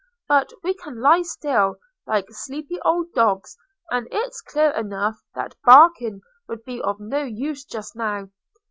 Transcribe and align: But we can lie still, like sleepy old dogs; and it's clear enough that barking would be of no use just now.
But 0.27 0.51
we 0.63 0.73
can 0.73 0.99
lie 0.99 1.21
still, 1.21 1.75
like 2.07 2.25
sleepy 2.31 2.81
old 2.83 3.13
dogs; 3.13 3.55
and 3.91 4.07
it's 4.11 4.41
clear 4.41 4.71
enough 4.71 5.21
that 5.35 5.53
barking 5.63 6.21
would 6.49 6.63
be 6.65 6.81
of 6.81 6.99
no 6.99 7.21
use 7.21 7.63
just 7.63 7.95
now. 7.95 8.29